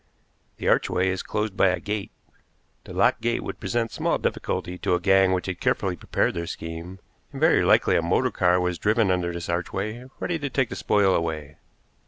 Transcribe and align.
The 0.57 0.67
archway 0.67 1.09
is 1.09 1.21
closed 1.21 1.55
by 1.55 1.67
a 1.67 1.79
gate. 1.79 2.09
The 2.85 2.93
locked 2.93 3.21
gate 3.21 3.43
would 3.43 3.59
present 3.59 3.91
small 3.91 4.17
difficulty 4.17 4.79
to 4.79 4.95
a 4.95 4.99
gang 4.99 5.31
which 5.31 5.45
had 5.45 5.59
carefully 5.59 5.95
prepared 5.95 6.33
their 6.33 6.47
scheme, 6.47 6.97
and 7.31 7.39
very 7.39 7.63
likely 7.63 7.95
a 7.97 8.01
motor 8.01 8.31
car 8.31 8.59
was 8.59 8.79
driven 8.79 9.11
under 9.11 9.31
this 9.31 9.47
archway 9.47 10.05
ready 10.19 10.39
to 10.39 10.49
take 10.49 10.69
the 10.69 10.75
spoil 10.75 11.13
away." 11.13 11.57